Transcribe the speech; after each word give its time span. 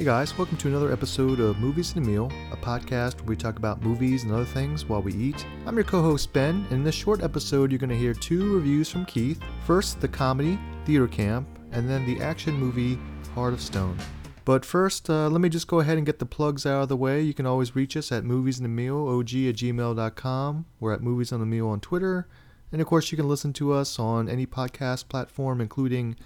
Hey 0.00 0.06
guys, 0.06 0.38
welcome 0.38 0.56
to 0.56 0.68
another 0.68 0.92
episode 0.92 1.40
of 1.40 1.58
Movies 1.58 1.94
and 1.94 2.02
a 2.02 2.08
Meal, 2.08 2.32
a 2.52 2.56
podcast 2.56 3.16
where 3.16 3.26
we 3.26 3.36
talk 3.36 3.58
about 3.58 3.82
movies 3.82 4.24
and 4.24 4.32
other 4.32 4.46
things 4.46 4.86
while 4.86 5.02
we 5.02 5.12
eat. 5.12 5.44
I'm 5.66 5.74
your 5.74 5.84
co 5.84 6.00
host 6.00 6.32
Ben, 6.32 6.64
and 6.70 6.72
in 6.72 6.84
this 6.84 6.94
short 6.94 7.22
episode, 7.22 7.70
you're 7.70 7.78
going 7.78 7.90
to 7.90 7.98
hear 7.98 8.14
two 8.14 8.54
reviews 8.54 8.88
from 8.88 9.04
Keith. 9.04 9.38
First, 9.66 10.00
the 10.00 10.08
comedy, 10.08 10.58
Theater 10.86 11.06
Camp, 11.06 11.46
and 11.72 11.86
then 11.86 12.06
the 12.06 12.18
action 12.22 12.54
movie, 12.54 12.98
Heart 13.34 13.52
of 13.52 13.60
Stone. 13.60 13.98
But 14.46 14.64
first, 14.64 15.10
uh, 15.10 15.28
let 15.28 15.42
me 15.42 15.50
just 15.50 15.66
go 15.66 15.80
ahead 15.80 15.98
and 15.98 16.06
get 16.06 16.18
the 16.18 16.24
plugs 16.24 16.64
out 16.64 16.84
of 16.84 16.88
the 16.88 16.96
way. 16.96 17.20
You 17.20 17.34
can 17.34 17.44
always 17.44 17.76
reach 17.76 17.94
us 17.94 18.10
at 18.10 18.24
moviesandthemealog 18.24 19.50
at 19.50 19.56
gmail.com. 19.56 20.64
We're 20.80 20.94
at 20.94 21.02
Movies 21.02 21.30
on 21.30 21.40
the 21.40 21.46
Meal 21.46 21.68
on 21.68 21.80
Twitter. 21.80 22.26
And 22.72 22.80
of 22.80 22.86
course, 22.86 23.12
you 23.12 23.18
can 23.18 23.28
listen 23.28 23.52
to 23.52 23.74
us 23.74 23.98
on 23.98 24.30
any 24.30 24.46
podcast 24.46 25.10
platform, 25.10 25.60
including 25.60 26.16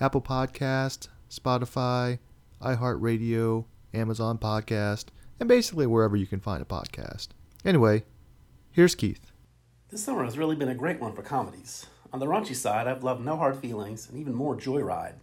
Apple 0.00 0.20
Podcast, 0.20 1.06
Spotify, 1.30 2.18
iHeartRadio, 2.62 3.64
Amazon 3.94 4.38
Podcast, 4.38 5.06
and 5.38 5.48
basically 5.48 5.86
wherever 5.86 6.16
you 6.16 6.26
can 6.26 6.40
find 6.40 6.62
a 6.62 6.66
podcast. 6.66 7.28
Anyway, 7.64 8.04
here's 8.72 8.94
Keith. 8.94 9.32
This 9.90 10.04
summer 10.04 10.24
has 10.24 10.38
really 10.38 10.56
been 10.56 10.68
a 10.68 10.74
great 10.74 11.00
one 11.00 11.12
for 11.12 11.22
comedies. 11.22 11.86
On 12.12 12.20
the 12.20 12.26
raunchy 12.26 12.54
side, 12.54 12.86
I've 12.86 13.04
loved 13.04 13.24
No 13.24 13.36
Hard 13.36 13.56
Feelings 13.56 14.08
and 14.08 14.18
even 14.18 14.34
more 14.34 14.56
Joy 14.56 14.80
Ride. 14.80 15.14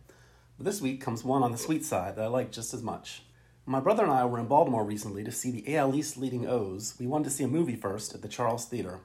But 0.58 0.66
this 0.66 0.82
week 0.82 1.02
comes 1.02 1.24
one 1.24 1.44
on 1.44 1.52
the 1.52 1.58
sweet 1.58 1.86
side 1.86 2.16
that 2.16 2.26
I 2.26 2.28
like 2.28 2.52
just 2.52 2.74
as 2.74 2.82
much. 2.82 3.24
My 3.66 3.80
brother 3.82 4.04
and 4.04 4.12
I 4.12 4.26
were 4.26 4.40
in 4.40 4.48
Baltimore 4.48 4.86
recently 4.86 5.24
to 5.26 5.32
see 5.32 5.52
the 5.52 5.76
AL 5.76 5.94
East 5.94 6.18
leading 6.18 6.48
O's. 6.48 6.96
We 7.00 7.06
wanted 7.06 7.26
to 7.26 7.30
see 7.30 7.44
a 7.44 7.50
movie 7.50 7.76
first 7.76 8.16
at 8.16 8.22
the 8.22 8.30
Charles 8.30 8.66
Theater, 8.66 9.02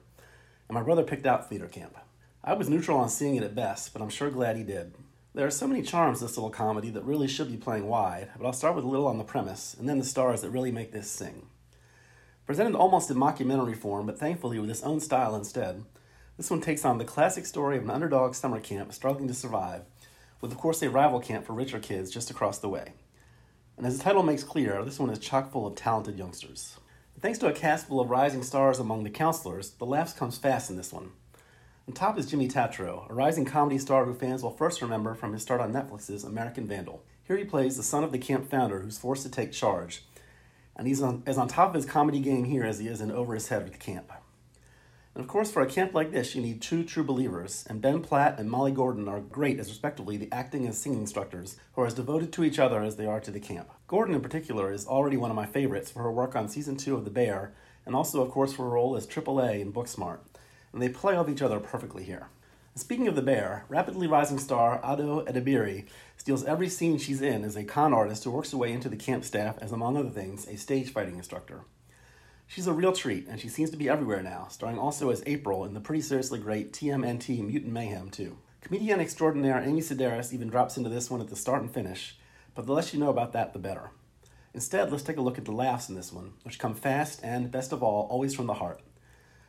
and 0.67 0.75
my 0.75 0.81
brother 0.81 1.03
picked 1.03 1.25
out 1.25 1.49
Theater 1.49 1.67
Camp. 1.67 1.97
I 2.43 2.53
was 2.53 2.69
neutral 2.69 2.97
on 2.97 3.09
seeing 3.09 3.35
it 3.35 3.43
at 3.43 3.55
best, 3.55 3.91
but 3.91 4.01
I'm 4.01 4.09
sure 4.09 4.29
glad 4.29 4.55
he 4.55 4.63
did. 4.63 4.93
There 5.35 5.47
are 5.47 5.51
so 5.51 5.65
many 5.65 5.81
charms 5.81 6.19
this 6.19 6.37
little 6.37 6.51
comedy 6.51 6.91
that 6.91 7.05
really 7.05 7.27
should 7.27 7.49
be 7.49 7.57
playing 7.57 7.87
wide, 7.87 8.29
but 8.37 8.45
I'll 8.45 8.53
start 8.53 8.75
with 8.75 8.85
a 8.85 8.87
little 8.87 9.07
on 9.07 9.17
the 9.17 9.23
premise, 9.23 9.75
and 9.79 9.89
then 9.89 9.97
the 9.97 10.05
stars 10.05 10.41
that 10.41 10.51
really 10.51 10.71
make 10.71 10.91
this 10.91 11.09
sing. 11.09 11.47
Presented 12.45 12.75
almost 12.75 13.09
in 13.09 13.17
mockumentary 13.17 13.75
form, 13.75 14.05
but 14.05 14.19
thankfully 14.19 14.59
with 14.59 14.69
its 14.69 14.83
own 14.83 14.99
style 14.99 15.35
instead, 15.35 15.85
this 16.37 16.51
one 16.51 16.61
takes 16.61 16.85
on 16.85 16.99
the 16.99 17.03
classic 17.03 17.47
story 17.47 17.77
of 17.77 17.83
an 17.83 17.89
underdog 17.89 18.35
summer 18.35 18.59
camp 18.59 18.93
struggling 18.93 19.27
to 19.27 19.33
survive, 19.33 19.81
with 20.39 20.51
of 20.51 20.59
course 20.59 20.83
a 20.83 20.89
rival 20.91 21.19
camp 21.19 21.47
for 21.47 21.53
richer 21.53 21.79
kids 21.79 22.11
just 22.11 22.29
across 22.29 22.59
the 22.59 22.69
way. 22.69 22.93
And 23.75 23.87
as 23.87 23.97
the 23.97 24.03
title 24.03 24.21
makes 24.21 24.43
clear, 24.43 24.85
this 24.85 24.99
one 24.99 25.09
is 25.09 25.17
chock 25.17 25.51
full 25.51 25.65
of 25.65 25.73
talented 25.73 26.15
youngsters. 26.15 26.77
thanks 27.19 27.39
to 27.39 27.47
a 27.47 27.53
cast 27.53 27.87
full 27.87 27.99
of 27.99 28.11
rising 28.11 28.43
stars 28.43 28.77
among 28.77 29.03
the 29.03 29.09
counselors, 29.09 29.71
the 29.71 29.85
laughs 29.85 30.13
comes 30.13 30.37
fast 30.37 30.69
in 30.69 30.77
this 30.77 30.93
one. 30.93 31.13
On 31.85 31.93
top 31.93 32.17
is 32.17 32.27
Jimmy 32.27 32.47
Tatro, 32.47 33.05
a 33.09 33.13
rising 33.13 33.43
comedy 33.43 33.77
star 33.77 34.05
who 34.05 34.13
fans 34.13 34.41
will 34.41 34.51
first 34.51 34.81
remember 34.81 35.13
from 35.15 35.33
his 35.33 35.41
start 35.41 35.59
on 35.59 35.73
Netflix's 35.73 36.23
American 36.23 36.65
Vandal. 36.65 37.03
Here 37.25 37.35
he 37.35 37.43
plays 37.43 37.75
the 37.75 37.83
son 37.83 38.05
of 38.05 38.13
the 38.13 38.17
camp 38.17 38.49
founder 38.49 38.79
who's 38.79 38.97
forced 38.97 39.23
to 39.23 39.29
take 39.29 39.51
charge, 39.51 40.05
and 40.77 40.87
he's 40.87 41.01
on, 41.01 41.23
as 41.25 41.37
on 41.37 41.49
top 41.49 41.69
of 41.69 41.75
his 41.75 41.85
comedy 41.85 42.21
game 42.21 42.45
here 42.45 42.63
as 42.63 42.79
he 42.79 42.87
is 42.87 43.01
in 43.01 43.11
Over 43.11 43.33
His 43.33 43.49
Head 43.49 43.63
with 43.63 43.73
the 43.73 43.79
camp. 43.79 44.13
And 45.13 45.21
of 45.21 45.27
course, 45.27 45.51
for 45.51 45.61
a 45.61 45.69
camp 45.69 45.93
like 45.93 46.11
this, 46.11 46.33
you 46.33 46.41
need 46.41 46.61
two 46.61 46.85
true 46.85 47.03
believers, 47.03 47.65
and 47.69 47.81
Ben 47.81 48.01
Platt 48.01 48.39
and 48.39 48.49
Molly 48.49 48.71
Gordon 48.71 49.09
are 49.09 49.19
great 49.19 49.59
as 49.59 49.67
respectively 49.67 50.15
the 50.15 50.31
acting 50.31 50.65
and 50.65 50.73
singing 50.73 51.01
instructors 51.01 51.57
who 51.73 51.81
are 51.81 51.87
as 51.87 51.93
devoted 51.93 52.31
to 52.31 52.45
each 52.45 52.59
other 52.59 52.81
as 52.81 52.95
they 52.95 53.05
are 53.05 53.19
to 53.19 53.29
the 53.29 53.41
camp. 53.41 53.69
Gordon, 53.87 54.15
in 54.15 54.21
particular, 54.21 54.71
is 54.71 54.87
already 54.87 55.17
one 55.17 55.31
of 55.31 55.35
my 55.35 55.45
favorites 55.45 55.91
for 55.91 56.01
her 56.03 56.11
work 56.13 56.33
on 56.33 56.47
season 56.47 56.77
two 56.77 56.95
of 56.95 57.03
The 57.03 57.11
Bear, 57.11 57.51
and 57.85 57.93
also, 57.93 58.21
of 58.21 58.31
course, 58.31 58.53
for 58.53 58.63
her 58.63 58.69
role 58.69 58.95
as 58.95 59.05
AAA 59.05 59.59
in 59.59 59.73
Booksmart 59.73 60.19
and 60.73 60.81
they 60.81 60.89
play 60.89 61.15
off 61.15 61.29
each 61.29 61.41
other 61.41 61.59
perfectly 61.59 62.03
here. 62.03 62.27
speaking 62.75 63.07
of 63.07 63.15
the 63.15 63.21
bear, 63.21 63.65
rapidly 63.69 64.07
rising 64.07 64.39
star 64.39 64.81
Ayo 64.81 65.25
Edebiri 65.25 65.85
steals 66.17 66.43
every 66.43 66.67
scene 66.67 66.97
she's 66.97 67.21
in 67.21 67.45
as 67.45 67.55
a 67.55 67.63
con 67.63 67.93
artist 67.93 68.23
who 68.23 68.31
works 68.31 68.51
her 68.51 68.57
way 68.57 68.73
into 68.73 68.89
the 68.89 68.97
camp 68.97 69.23
staff 69.23 69.57
as, 69.61 69.71
among 69.71 69.95
other 69.95 70.09
things, 70.09 70.47
a 70.47 70.57
stage 70.57 70.91
fighting 70.91 71.15
instructor. 71.15 71.61
She's 72.47 72.67
a 72.67 72.73
real 72.73 72.91
treat, 72.91 73.27
and 73.27 73.39
she 73.39 73.49
seems 73.49 73.69
to 73.69 73.77
be 73.77 73.89
everywhere 73.89 74.21
now, 74.21 74.47
starring 74.49 74.77
also 74.77 75.09
as 75.09 75.23
April 75.25 75.65
in 75.65 75.73
the 75.73 75.79
pretty 75.79 76.01
seriously 76.01 76.39
great 76.39 76.73
TMNT 76.73 77.45
Mutant 77.45 77.71
Mayhem 77.71 78.09
2. 78.09 78.37
Comedian 78.61 78.99
extraordinaire 78.99 79.61
Amy 79.61 79.81
Sedaris 79.81 80.33
even 80.33 80.49
drops 80.49 80.77
into 80.77 80.89
this 80.89 81.09
one 81.09 81.19
at 81.19 81.29
the 81.29 81.35
start 81.35 81.61
and 81.61 81.73
finish, 81.73 82.17
but 82.55 82.65
the 82.65 82.73
less 82.73 82.93
you 82.93 82.99
know 82.99 83.09
about 83.09 83.33
that, 83.33 83.53
the 83.53 83.59
better. 83.59 83.91
Instead, 84.53 84.91
let's 84.91 85.03
take 85.03 85.17
a 85.17 85.21
look 85.21 85.37
at 85.37 85.45
the 85.45 85.51
laughs 85.51 85.89
in 85.89 85.95
this 85.95 86.13
one, 86.13 86.33
which 86.43 86.59
come 86.59 86.75
fast 86.75 87.19
and, 87.23 87.51
best 87.51 87.71
of 87.71 87.81
all, 87.81 88.07
always 88.09 88.35
from 88.35 88.45
the 88.45 88.53
heart. 88.53 88.81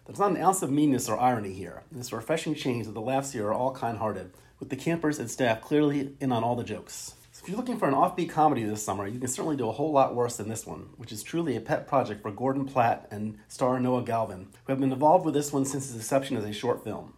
There's 0.07 0.19
not 0.19 0.33
an 0.33 0.37
ounce 0.37 0.61
of 0.61 0.71
meanness 0.71 1.09
or 1.09 1.19
irony 1.19 1.55
here. 1.55 1.83
It's 1.97 2.13
a 2.13 2.17
refreshing 2.17 2.55
change 2.55 2.85
that 2.85 2.93
the 2.93 3.01
laughs 3.01 3.33
here 3.33 3.47
are 3.47 3.55
all 3.55 3.73
kind 3.73 3.97
hearted, 3.97 4.33
with 4.61 4.69
the 4.69 4.77
campers 4.77 5.19
and 5.19 5.31
staff 5.31 5.63
clearly 5.63 6.15
in 6.21 6.31
on 6.31 6.45
all 6.45 6.57
the 6.57 6.63
jokes. 6.63 7.15
So 7.33 7.43
if 7.43 7.49
you're 7.49 7.57
looking 7.57 7.79
for 7.79 7.89
an 7.89 7.95
offbeat 7.95 8.29
comedy 8.29 8.65
this 8.65 8.85
summer, 8.85 9.07
you 9.07 9.19
can 9.19 9.29
certainly 9.29 9.57
do 9.57 9.67
a 9.67 9.73
whole 9.73 9.93
lot 9.93 10.15
worse 10.15 10.37
than 10.37 10.51
this 10.51 10.67
one, 10.67 10.91
which 10.99 11.11
is 11.11 11.23
truly 11.23 11.57
a 11.57 11.61
pet 11.61 11.89
project 11.89 12.21
for 12.21 12.31
Gordon 12.31 12.67
Platt 12.67 13.09
and 13.11 13.39
star 13.49 13.81
Noah 13.81 14.03
Galvin, 14.03 14.49
who 14.67 14.73
have 14.73 14.79
been 14.79 14.93
involved 14.93 15.25
with 15.25 15.33
this 15.33 15.55
one 15.55 15.65
since 15.65 15.87
its 15.87 15.95
inception 15.95 16.37
as 16.37 16.45
a 16.45 16.53
short 16.53 16.85
film. 16.85 17.15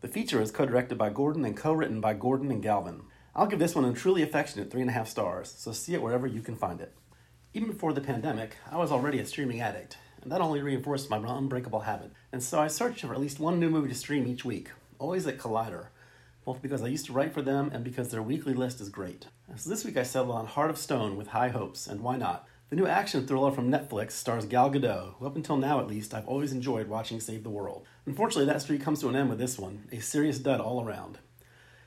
The 0.00 0.06
feature 0.06 0.40
is 0.40 0.52
co 0.52 0.64
directed 0.64 0.96
by 0.96 1.10
Gordon 1.10 1.44
and 1.44 1.56
co 1.56 1.72
written 1.72 2.00
by 2.00 2.14
Gordon 2.14 2.52
and 2.52 2.62
Galvin. 2.62 3.02
I'll 3.34 3.48
give 3.48 3.58
this 3.58 3.74
one 3.74 3.84
a 3.84 3.92
truly 3.92 4.22
affectionate 4.22 4.70
3.5 4.70 5.08
stars, 5.08 5.52
so 5.58 5.72
see 5.72 5.94
it 5.94 6.02
wherever 6.02 6.28
you 6.28 6.42
can 6.42 6.54
find 6.54 6.80
it. 6.80 6.94
Even 7.54 7.70
before 7.70 7.92
the 7.92 8.00
pandemic, 8.00 8.56
I 8.70 8.76
was 8.76 8.92
already 8.92 9.18
a 9.18 9.26
streaming 9.26 9.60
addict, 9.60 9.98
and 10.22 10.30
that 10.30 10.40
only 10.40 10.60
reinforced 10.60 11.10
my 11.10 11.18
unbreakable 11.18 11.80
habit. 11.80 12.12
And 12.32 12.42
so 12.42 12.60
I 12.60 12.68
searched 12.68 13.00
for 13.00 13.14
at 13.14 13.20
least 13.20 13.40
one 13.40 13.58
new 13.58 13.70
movie 13.70 13.88
to 13.88 13.94
stream 13.94 14.26
each 14.26 14.44
week, 14.44 14.70
always 14.98 15.26
at 15.26 15.38
Collider, 15.38 15.88
both 16.44 16.62
because 16.62 16.82
I 16.82 16.88
used 16.88 17.06
to 17.06 17.12
write 17.12 17.32
for 17.32 17.42
them 17.42 17.70
and 17.72 17.84
because 17.84 18.10
their 18.10 18.22
weekly 18.22 18.54
list 18.54 18.80
is 18.80 18.88
great. 18.88 19.26
So 19.56 19.70
this 19.70 19.84
week 19.84 19.96
I 19.96 20.02
settled 20.02 20.34
on 20.34 20.46
Heart 20.46 20.70
of 20.70 20.78
Stone 20.78 21.16
with 21.16 21.28
high 21.28 21.48
hopes, 21.48 21.86
and 21.86 22.00
why 22.00 22.16
not? 22.16 22.46
The 22.70 22.76
new 22.76 22.86
action 22.86 23.26
thriller 23.26 23.50
from 23.50 23.70
Netflix 23.70 24.12
stars 24.12 24.44
Gal 24.44 24.70
Gadot, 24.70 25.14
who 25.18 25.26
up 25.26 25.34
until 25.34 25.56
now 25.56 25.80
at 25.80 25.88
least 25.88 26.14
I've 26.14 26.28
always 26.28 26.52
enjoyed 26.52 26.86
watching 26.86 27.18
Save 27.18 27.42
the 27.42 27.50
World. 27.50 27.84
Unfortunately, 28.06 28.46
that 28.46 28.62
streak 28.62 28.80
comes 28.80 29.00
to 29.00 29.08
an 29.08 29.16
end 29.16 29.28
with 29.28 29.40
this 29.40 29.58
one, 29.58 29.88
a 29.90 29.98
serious 29.98 30.38
dud 30.38 30.60
all 30.60 30.84
around. 30.84 31.18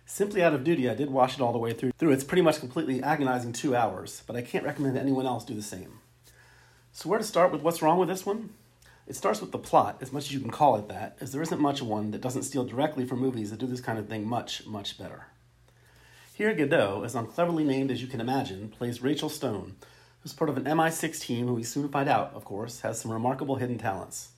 Simply 0.05 0.43
out 0.43 0.53
of 0.53 0.65
duty, 0.65 0.89
I 0.89 0.95
did 0.95 1.09
watch 1.09 1.35
it 1.35 1.41
all 1.41 1.53
the 1.53 1.57
way 1.57 1.71
through. 1.71 1.91
Through 1.97 2.11
its 2.11 2.25
pretty 2.25 2.41
much 2.41 2.59
completely 2.59 3.01
agonizing 3.01 3.53
two 3.53 3.73
hours, 3.73 4.23
but 4.27 4.35
I 4.35 4.41
can't 4.41 4.65
recommend 4.65 4.97
anyone 4.97 5.25
else 5.25 5.45
do 5.45 5.53
the 5.53 5.61
same. 5.61 5.99
So, 6.95 7.09
where 7.09 7.17
to 7.17 7.25
start 7.25 7.51
with 7.51 7.63
what's 7.63 7.81
wrong 7.81 7.97
with 7.97 8.07
this 8.07 8.23
one? 8.23 8.51
It 9.07 9.15
starts 9.15 9.41
with 9.41 9.51
the 9.51 9.57
plot, 9.57 9.97
as 9.99 10.13
much 10.13 10.25
as 10.25 10.33
you 10.33 10.39
can 10.39 10.51
call 10.51 10.75
it 10.75 10.87
that, 10.89 11.17
as 11.19 11.31
there 11.31 11.41
isn't 11.41 11.59
much 11.59 11.81
one 11.81 12.11
that 12.11 12.21
doesn't 12.21 12.43
steal 12.43 12.63
directly 12.63 13.03
from 13.03 13.19
movies 13.19 13.49
that 13.49 13.59
do 13.59 13.65
this 13.65 13.81
kind 13.81 13.97
of 13.97 14.07
thing 14.07 14.27
much, 14.27 14.67
much 14.67 14.95
better. 14.99 15.25
Here, 16.35 16.53
Gadot, 16.53 17.03
as 17.03 17.15
uncleverly 17.15 17.63
named 17.63 17.89
as 17.89 17.99
you 18.03 18.07
can 18.07 18.21
imagine, 18.21 18.69
plays 18.69 19.01
Rachel 19.01 19.27
Stone, 19.27 19.75
who's 20.21 20.33
part 20.33 20.51
of 20.51 20.57
an 20.57 20.65
MI6 20.65 21.19
team 21.19 21.47
who 21.47 21.55
we 21.55 21.63
soon 21.63 21.89
find 21.89 22.07
out, 22.07 22.31
of 22.35 22.45
course, 22.45 22.81
has 22.81 23.01
some 23.01 23.11
remarkable 23.11 23.55
hidden 23.55 23.79
talents. 23.79 24.29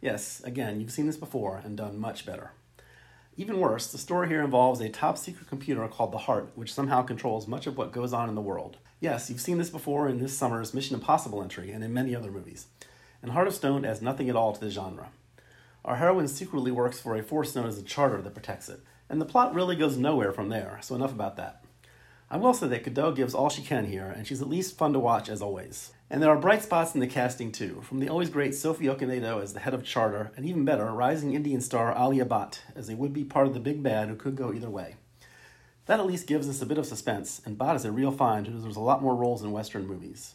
Yes, 0.00 0.40
again, 0.44 0.80
you've 0.80 0.92
seen 0.92 1.06
this 1.06 1.16
before 1.16 1.62
and 1.64 1.76
done 1.76 1.98
much 1.98 2.24
better. 2.24 2.52
Even 3.36 3.58
worse, 3.58 3.90
the 3.90 3.98
story 3.98 4.28
here 4.28 4.42
involves 4.42 4.80
a 4.80 4.88
top 4.88 5.18
secret 5.18 5.48
computer 5.48 5.86
called 5.88 6.12
the 6.12 6.18
Heart, 6.18 6.52
which 6.54 6.72
somehow 6.72 7.02
controls 7.02 7.48
much 7.48 7.66
of 7.66 7.76
what 7.76 7.90
goes 7.90 8.12
on 8.12 8.28
in 8.28 8.36
the 8.36 8.40
world. 8.40 8.76
Yes, 9.00 9.28
you've 9.28 9.40
seen 9.40 9.58
this 9.58 9.70
before 9.70 10.08
in 10.08 10.20
this 10.20 10.38
summer's 10.38 10.72
Mission 10.72 10.94
Impossible 10.94 11.42
entry 11.42 11.72
and 11.72 11.82
in 11.82 11.92
many 11.92 12.14
other 12.14 12.30
movies. 12.30 12.66
And 13.22 13.32
Heart 13.32 13.48
of 13.48 13.54
Stone 13.54 13.84
adds 13.84 14.00
nothing 14.00 14.30
at 14.30 14.36
all 14.36 14.52
to 14.52 14.60
the 14.60 14.70
genre. 14.70 15.08
Our 15.84 15.96
heroine 15.96 16.28
secretly 16.28 16.70
works 16.70 17.00
for 17.00 17.16
a 17.16 17.24
force 17.24 17.56
known 17.56 17.66
as 17.66 17.76
the 17.76 17.82
Charter 17.82 18.22
that 18.22 18.34
protects 18.34 18.68
it, 18.68 18.80
and 19.08 19.20
the 19.20 19.26
plot 19.26 19.52
really 19.52 19.74
goes 19.74 19.96
nowhere 19.96 20.32
from 20.32 20.48
there, 20.48 20.78
so 20.80 20.94
enough 20.94 21.12
about 21.12 21.36
that. 21.36 21.64
I 22.30 22.36
will 22.36 22.54
say 22.54 22.68
that 22.68 22.84
Gadot 22.84 23.16
gives 23.16 23.34
all 23.34 23.50
she 23.50 23.62
can 23.62 23.86
here, 23.86 24.14
and 24.16 24.28
she's 24.28 24.42
at 24.42 24.48
least 24.48 24.78
fun 24.78 24.92
to 24.92 25.00
watch 25.00 25.28
as 25.28 25.42
always. 25.42 25.92
And 26.14 26.22
there 26.22 26.30
are 26.30 26.38
bright 26.38 26.62
spots 26.62 26.94
in 26.94 27.00
the 27.00 27.08
casting 27.08 27.50
too, 27.50 27.80
from 27.82 27.98
the 27.98 28.08
always 28.08 28.30
great 28.30 28.54
Sophie 28.54 28.84
Okonedo 28.86 29.42
as 29.42 29.52
the 29.52 29.58
head 29.58 29.74
of 29.74 29.82
Charter, 29.82 30.30
and 30.36 30.46
even 30.46 30.64
better, 30.64 30.92
rising 30.92 31.34
Indian 31.34 31.60
star 31.60 31.92
Alia 31.92 32.24
Bhatt 32.24 32.60
as 32.76 32.88
a 32.88 32.94
would-be 32.94 33.24
part 33.24 33.48
of 33.48 33.52
the 33.52 33.58
big 33.58 33.82
bad 33.82 34.08
who 34.08 34.14
could 34.14 34.36
go 34.36 34.52
either 34.52 34.70
way. 34.70 34.94
That 35.86 35.98
at 35.98 36.06
least 36.06 36.28
gives 36.28 36.48
us 36.48 36.62
a 36.62 36.66
bit 36.66 36.78
of 36.78 36.86
suspense, 36.86 37.42
and 37.44 37.58
Bhatt 37.58 37.74
is 37.74 37.84
a 37.84 37.90
real 37.90 38.12
find 38.12 38.46
who 38.46 38.52
deserves 38.52 38.76
a 38.76 38.80
lot 38.80 39.02
more 39.02 39.16
roles 39.16 39.42
in 39.42 39.50
Western 39.50 39.88
movies. 39.88 40.34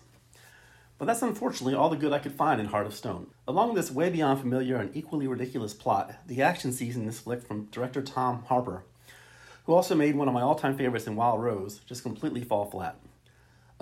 But 0.98 1.06
that's 1.06 1.22
unfortunately 1.22 1.76
all 1.76 1.90
the 1.90 1.96
good 1.96 2.12
I 2.12 2.20
could 2.20 2.34
find 2.34 2.60
in 2.60 2.68
Heart 2.68 2.88
of 2.88 2.94
Stone. 2.94 3.28
Along 3.48 3.74
this 3.74 3.90
way 3.90 4.10
beyond 4.10 4.42
familiar 4.42 4.76
and 4.76 4.94
equally 4.94 5.28
ridiculous 5.28 5.74
plot, 5.74 6.14
the 6.28 6.42
action 6.42 6.74
scenes 6.74 6.98
in 6.98 7.06
this 7.06 7.22
flick 7.22 7.42
from 7.42 7.70
director 7.72 8.02
Tom 8.02 8.44
Harper, 8.50 8.84
who 9.64 9.74
also 9.74 9.96
made 9.96 10.18
one 10.18 10.28
of 10.28 10.34
my 10.34 10.42
all 10.42 10.56
time 10.56 10.78
favorites 10.78 11.08
in 11.08 11.16
Wild 11.16 11.42
Rose, 11.42 11.80
just 11.86 12.04
completely 12.04 12.44
fall 12.44 12.66
flat. 12.66 12.98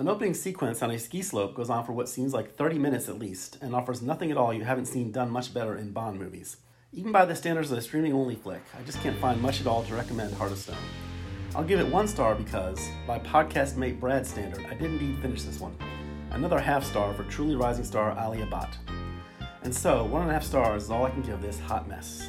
An 0.00 0.06
opening 0.06 0.32
sequence 0.32 0.80
on 0.80 0.92
a 0.92 0.98
ski 0.98 1.22
slope 1.22 1.56
goes 1.56 1.68
on 1.68 1.84
for 1.84 1.90
what 1.90 2.08
seems 2.08 2.32
like 2.32 2.54
30 2.54 2.78
minutes 2.78 3.08
at 3.08 3.18
least, 3.18 3.58
and 3.60 3.74
offers 3.74 4.00
nothing 4.00 4.30
at 4.30 4.36
all 4.36 4.54
you 4.54 4.62
haven't 4.62 4.86
seen 4.86 5.10
done 5.10 5.28
much 5.28 5.52
better 5.52 5.76
in 5.76 5.90
Bond 5.90 6.20
movies. 6.20 6.58
Even 6.92 7.10
by 7.10 7.24
the 7.24 7.34
standards 7.34 7.72
of 7.72 7.78
a 7.78 7.80
streaming 7.82 8.12
only 8.12 8.36
flick, 8.36 8.62
I 8.78 8.82
just 8.84 9.00
can't 9.00 9.18
find 9.18 9.42
much 9.42 9.60
at 9.60 9.66
all 9.66 9.82
to 9.82 9.96
recommend 9.96 10.34
Heart 10.34 10.52
of 10.52 10.58
Stone. 10.58 10.76
I'll 11.56 11.64
give 11.64 11.80
it 11.80 11.92
one 11.92 12.06
star 12.06 12.36
because, 12.36 12.88
by 13.08 13.18
podcast 13.18 13.76
mate 13.76 14.00
Brad's 14.00 14.30
standard, 14.30 14.64
I 14.66 14.74
did 14.74 14.92
indeed 14.92 15.18
finish 15.20 15.42
this 15.42 15.58
one. 15.58 15.76
Another 16.30 16.60
half 16.60 16.84
star 16.84 17.12
for 17.12 17.24
truly 17.24 17.56
rising 17.56 17.84
star 17.84 18.16
Alia 18.16 18.46
Bhatt. 18.46 18.76
And 19.62 19.74
so, 19.74 20.04
one 20.04 20.22
and 20.22 20.30
a 20.30 20.34
half 20.34 20.44
stars 20.44 20.84
is 20.84 20.90
all 20.90 21.06
I 21.06 21.10
can 21.10 21.22
give 21.22 21.42
this 21.42 21.58
hot 21.58 21.88
mess. 21.88 22.28